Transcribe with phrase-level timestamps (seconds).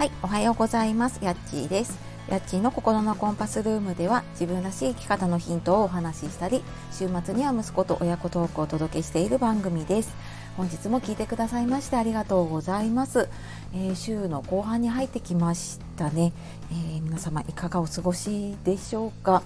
[0.00, 1.22] はい、おはようございます。
[1.22, 1.98] やっちーです。
[2.26, 10.14] やっちーの心のコンパスルームでは自分らしい生き方のヒントをお話ししたり、週末には息子と親子トークをお届けしている番組です。
[10.56, 13.28] 本日も聞いてくださいましてありがとうございます。
[13.74, 16.32] えー、週の後半に入ってきましたね、
[16.72, 19.42] えー、皆様いかがお過ごしでしょうか？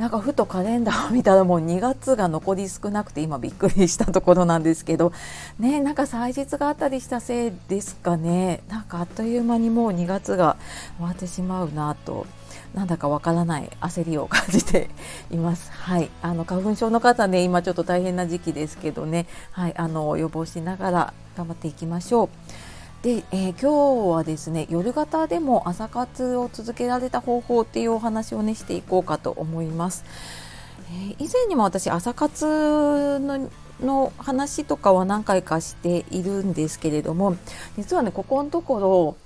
[0.00, 5.12] なんかふとカレンダーを見たらもう2月が残り少なくて今びっくりしたところなんですけど。
[5.58, 8.62] ねなんか祭日があったりしたせいですかね。
[8.68, 10.56] なんかあっという間にもう2月が
[10.96, 12.26] 終わってしまうなと
[12.72, 14.88] なんだかわからない焦りを感じて
[15.30, 15.70] います。
[15.70, 22.69] はい、あの花粉症の方ね今ちょっと大変な時期ですけどね、はい、あの予防しながら頑張っていきましょう。
[23.02, 30.04] で、えー、今日はですね夜型でも朝活を続けられた方法っていうお話をねしていこうかと思います。
[30.92, 37.38] えー、以前にも私朝活のの話とかは何回かしているんですけれども
[37.78, 39.16] 実はねここのところ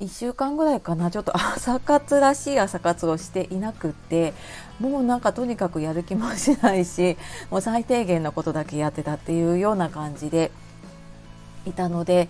[0.00, 4.32] 1週間ぐらいかなちょっと 朝活らしい朝活をしていなくって
[4.78, 7.16] もうなんかとにかくやる気もしないし
[7.50, 10.52] もう最低限のことだけやってたっていうような感じで
[11.66, 12.28] いたので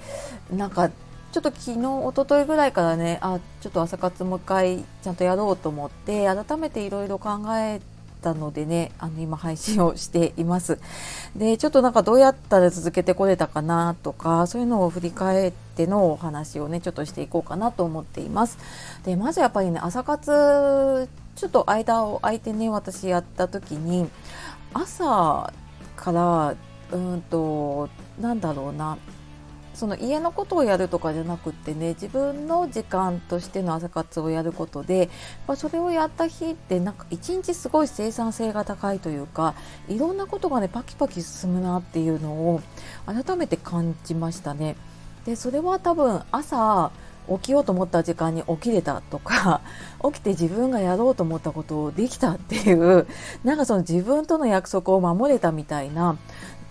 [0.50, 0.90] なんか
[1.32, 7.80] ちょっと昨日一昨日ぐらいからねあちょっと朝活もう一回ちゃんとやろうと思って改めていろいろ考え
[8.22, 10.78] たのでねあの今配信をしています。
[11.36, 18.56] でちょっとなんかどうやったら続けてこれたかなとかそういうのを振り返ってのお話をねちょっとしていこうかなと思っています。
[19.04, 24.08] でまずやっぱりね朝活ちょっと間を空いてね私やった時に
[24.72, 25.52] 朝
[25.96, 26.54] から
[26.92, 27.88] うんと
[28.20, 28.96] なんだろうな
[29.74, 35.10] その家のことをやるとかじゃなくってね自分の時間としての朝活をやることで
[35.46, 39.54] まそれをやった日ってなんか一日すごい生産性が高いというか
[39.88, 42.62] いろんなことがねパキパキ進むなっていうのを
[43.06, 44.76] 改めて感じましたね。
[45.24, 46.90] でそれは多分朝
[47.28, 49.60] 起きようと思った時間に起きれたとか
[50.04, 53.06] 起きて自分がやろうと思ったことをできたっていう
[53.44, 56.16] なんかその自分との約束を守れたみたいな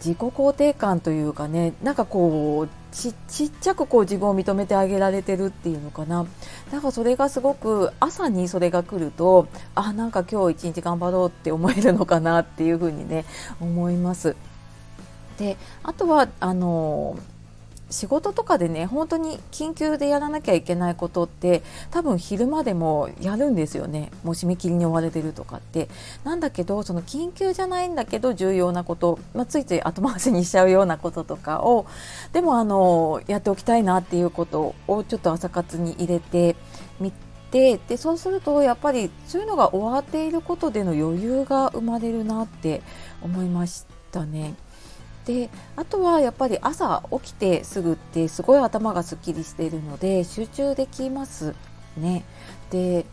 [0.04, 6.26] 自己肯定感というかねなんかこうちっちゃくこう自分を認めてあげられてるっていうのかな
[6.72, 13.26] だからそれがすごく朝にそれが来るとあなんか今日一日頑張ろうって思えるのかなっていうふうにね
[13.62, 14.36] 思います。
[15.38, 17.18] であとはあの
[17.94, 21.62] 仕事とかでね本当に緊急でやらなきゃいけないことって
[21.92, 25.90] 多分昼間でもやるんですよねもう締め切りに追われてるとかって
[26.24, 31.86] なんだけどその緊急じゃないんだけど重要なこと、まあ、ついつい後回しにしちゃうようなこととかを
[32.34, 36.56] でもあのやっておきたいなっていうことをちょっと朝活に入れて
[37.00, 37.12] み
[37.52, 42.82] てでそうするとやっぱりそういうのが終わっていることでの余裕が生まれるなって
[43.22, 44.56] 思いましたね。
[45.26, 51.56] であとはやっぱり朝起きてすぐってすごい頭がすっきりしているので集中できます
[51.98, 52.24] ね。
[52.72, 53.06] で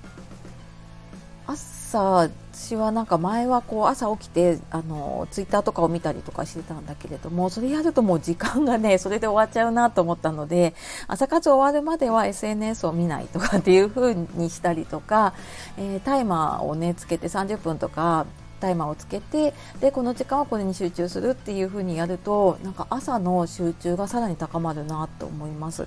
[1.47, 10.75] 朝私はなんか前はこう朝起きてあのツイッターとかを見たりとかしてたんだけれどもそれやるともう時間がねそれで終わっちゃうなと思ったので
[11.09, 15.33] 朝活終わるまでは SNS を見ないとかっていう風にしたりとか、
[15.79, 18.27] えー、タイマーをねつけて30分とか
[18.61, 25.87] タイマーをつけてでこの時間はこれに集中するっていう風にやるとなんか朝の集中がさらに高まるなと思います。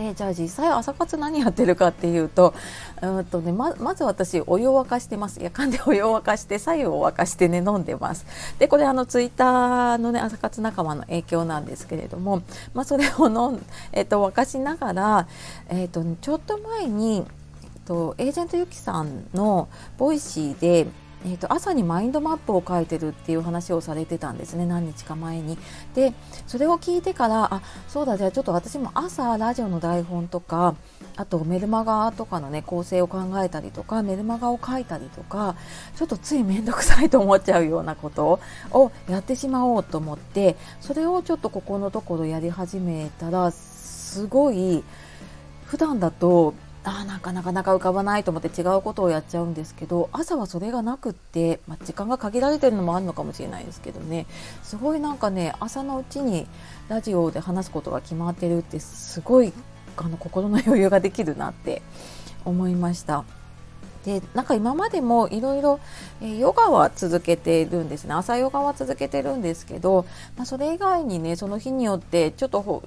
[0.00, 2.54] でじゃあ実際朝活何やってるかっていうと
[3.02, 8.24] うんと、ね、ままず私お湯を沸かしてます夜間でお湯を沸かして左右を沸かしてね飲んでます
[8.58, 12.42] でこれあのツイッターのね朝活仲間の影響なんですけれども、
[12.72, 15.28] まあ、それを飲ん、えっと、沸かしながら、
[15.68, 17.26] えっと、ちょっと前に、
[17.62, 20.86] えっと、エージェントゆきさんのボイシーで
[21.24, 25.58] えーと、朝にマインドマップを書いてるっていう話をされてたんですね何日か前に。
[25.94, 26.14] で
[26.46, 30.74] それを聞いてからあそうだじゃあちょっと私も朝ラジオの台本とか
[31.16, 35.56] あとメルマガとかのね構成を考えたりとかメルマガを書いたりとか
[35.96, 44.82] ちょっとつい面倒くさいと思っちゃうようなことをやってしまおうと思ってそれをちょっとここのところやり始めたらすごい
[45.66, 46.54] 普段だと
[46.92, 54.26] あなかなかなか浮かばないと思って違うことをやっちゃうんですけど朝はそれがなくって、まあ、時間が限られてるのもあるのかもしれないですけどね
[54.64, 56.46] すごいなんかね朝のうちに
[56.88, 59.52] ラジオで話すことが決まってるってすごい
[59.96, 61.82] あの心の余裕ができるなって
[62.44, 63.24] 思いました。
[64.04, 65.80] でなんか今までもいろいろ
[66.20, 68.14] ヨガは続けているんですね。
[68.14, 70.06] 朝ヨガは続けてるんですけど、
[70.36, 72.82] まあ、それ以外にねその日によってちょっと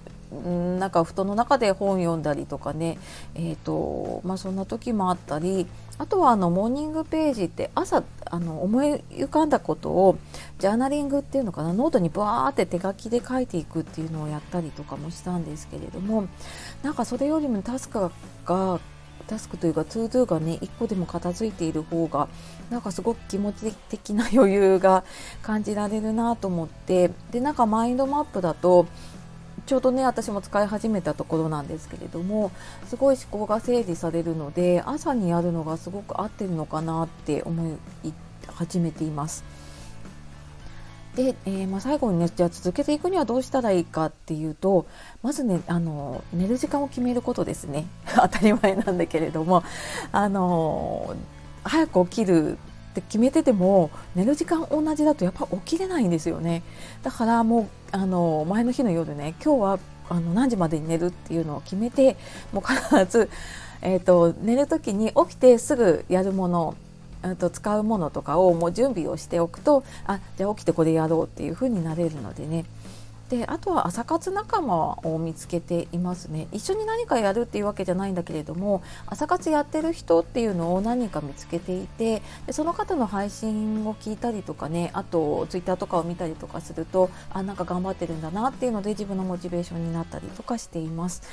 [0.79, 2.97] なんか布団の中で本読んだりとかね、
[3.35, 5.67] えーとまあ、そんな時もあったり
[5.99, 10.17] あとはあのモーニングページって朝あの思い浮かんだことを
[10.57, 16.27] ジャーナリングっていうのかなノートにバーって手書きで書いていくっていうのをやったりとかもしたんですけれども
[16.81, 18.11] なんかそれよりもタスク
[18.45, 18.79] が
[19.27, 22.27] タスクというか to do がね1個でも片付いている方が
[22.69, 25.03] なんかすごく気持ち的な余裕が
[25.41, 28.85] 感じられるなと思ってでなんかマインドマップだと
[29.65, 32.51] ちょうどね私も使い始めたところなんですけれども
[32.87, 38.13] すごい思考が整理されるので朝にやるのがすごく合ってるのかなって思い
[38.47, 39.43] 始めています。
[41.15, 44.87] で、えー、まあ、最後にねじゃあ続けていくにはどうしたらいいかっていうと
[45.21, 47.85] まずねあの寝る時間を決めることですね。
[48.15, 49.63] 当たり前なんだけれども。
[50.11, 51.15] あの
[51.63, 52.57] 早く起きる
[52.91, 56.61] って決めてても寝る時間同じだとやっぱ起きれないんですよね。
[57.03, 62.17] だからもうあの前の日の夜ね今日はあの何時までに寝るっていうのを決めて
[62.51, 63.29] もう必ず、
[63.81, 66.75] えーと寝る時に起きてすぐやるもの
[67.37, 72.65] と使うものとかをもう準備をしておくとあじゃあ起きてこれやろうっていう風になれるのでね。
[73.29, 76.47] であとは朝活仲間を見つけていますね。
[76.51, 91.23] 一緒に何かやるっていうわけじゃないんだけれども朝活やってる人っていうのを何人か見つけていてでその方の配信を聞いたりとかねあとツイッターとかを見たりとかするとあなんか頑張ってるんだなっていうので自分のモチベーションになったりとかしています。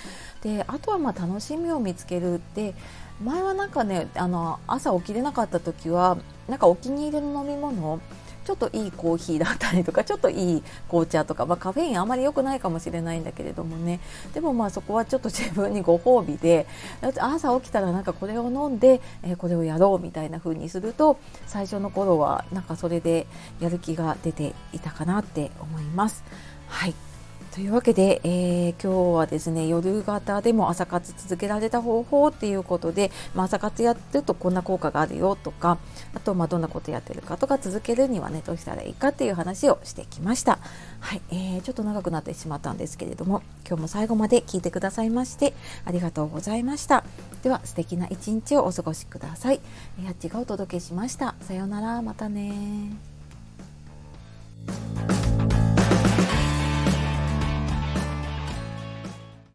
[0.43, 2.75] であとはまあ楽しみを見つけるって
[3.23, 6.17] 前はなんかねあの朝起きれなかった時は
[6.49, 8.01] なんかお気に入りの飲み物
[8.45, 14.01] ちょっといいコーヒーだったりとか ちょっといい紅茶とか、まあ、カフェインあまり良くないかもしれないんだけれどもね
[14.35, 16.67] でもまあそこはちょっと自分にご褒美で
[17.19, 23.27] 朝起きたらなんかこれを飲んで、えー、これをやろうみたいな風にすると最初の頃はなんかそれで
[23.61, 26.25] やる気が出ていたかなって思います。
[26.69, 27.10] はい
[27.53, 35.79] というわけで、えー、今日はですね夜型でも朝活続けられた方法っていうことで、まあ、朝活やってるとこんな効果があるよとか
[36.15, 40.61] あとまあどんなことやってるかとか続けるにはねどうしたらいいかっていう話をしてきました。
[41.01, 45.55] はい、えー、ちょっと長くなってしまったんですけれども今日も最後まで聞いてくださいまして
[45.85, 47.05] ありがとうございました。
[47.43, 49.61] では素敵な一日をお過ごしください。
[50.05, 51.35] やっちがお届けしました。
[51.41, 53.10] さようならまたね